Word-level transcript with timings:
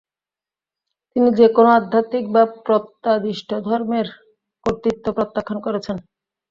তিনি 1.11 1.29
যেকোনো 1.39 1.69
আধ্যাত্মিক 1.73 2.25
বা 2.35 2.43
প্রত্যাদিষ্ট 2.65 3.49
ধর্মের 3.67 4.07
কর্তৃত্ব 4.63 5.05
প্রত্যাখ্যান 5.17 5.57
করেছেন। 5.65 5.97